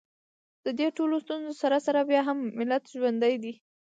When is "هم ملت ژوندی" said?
2.27-3.35